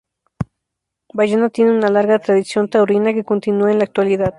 Bayona 1.13 1.51
tiene 1.51 1.69
una 1.77 1.91
larga 1.91 2.17
tradición 2.17 2.67
taurina 2.67 3.13
que 3.13 3.23
continúa 3.23 3.71
en 3.71 3.77
la 3.77 3.83
actualidad. 3.83 4.29